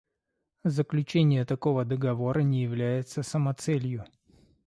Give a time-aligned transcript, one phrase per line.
[0.63, 4.03] Заключение такого договора не является самоцелью.